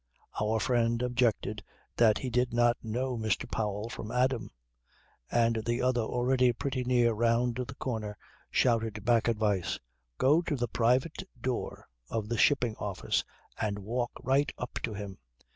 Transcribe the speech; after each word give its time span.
Our 0.41 0.59
friend 0.59 0.99
objected 1.03 1.63
that 1.97 2.17
he 2.17 2.31
did 2.31 2.53
not 2.55 2.75
know 2.81 3.15
Mr. 3.19 3.47
Powell 3.51 3.87
from 3.87 4.09
Adam. 4.09 4.49
And 5.29 5.61
the 5.63 5.83
other 5.83 6.01
already 6.01 6.53
pretty 6.53 6.83
near 6.83 7.13
round 7.13 7.57
the 7.57 7.75
corner 7.75 8.17
shouted 8.49 9.05
back 9.05 9.27
advice: 9.27 9.77
"Go 10.17 10.41
to 10.41 10.55
the 10.55 10.67
private 10.67 11.21
door 11.39 11.85
of 12.09 12.29
the 12.29 12.37
Shipping 12.39 12.75
Office 12.77 13.23
and 13.59 13.77
walk 13.77 14.09
right 14.23 14.51
up 14.57 14.79
to 14.81 14.95
him. 14.95 15.19